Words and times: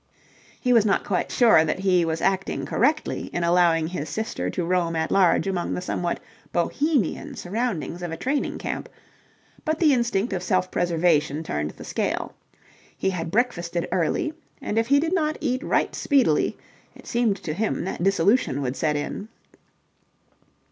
He 0.59 0.73
was 0.73 0.83
not 0.83 1.03
quite 1.03 1.31
sure 1.31 1.63
that 1.63 1.77
he 1.77 2.03
was 2.05 2.21
acting 2.23 2.65
correctly 2.65 3.27
in 3.31 3.43
allowing 3.43 3.85
his 3.85 4.09
sister 4.09 4.49
to 4.49 4.65
roam 4.65 4.95
at 4.95 5.11
large 5.11 5.45
among 5.45 5.75
the 5.75 5.79
somewhat 5.81 6.19
Bohemian 6.51 7.35
surroundings 7.35 8.01
of 8.01 8.11
a 8.11 8.17
training 8.17 8.57
camp, 8.57 8.89
but 9.63 9.77
the 9.77 9.93
instinct 9.93 10.33
of 10.33 10.41
self 10.41 10.71
preservation 10.71 11.43
turned 11.43 11.69
the 11.69 11.83
scale. 11.85 12.33
He 12.97 13.11
had 13.11 13.29
breakfasted 13.29 13.87
early, 13.91 14.33
and 14.59 14.79
if 14.79 14.87
he 14.87 14.99
did 14.99 15.13
not 15.13 15.37
eat 15.39 15.61
right 15.61 15.93
speedily 15.93 16.57
it 16.95 17.05
seemed 17.05 17.37
to 17.43 17.53
him 17.53 17.83
that 17.85 18.01
dissolution 18.01 18.63
would 18.63 18.75
set 18.75 18.95
in. 18.95 19.27